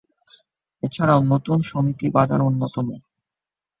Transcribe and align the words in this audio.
এছাড়াও 0.83 1.21
নতুন 1.31 1.57
সমিতি 1.69 2.07
বাজার 2.15 2.39
অন্যতম। 2.41 2.87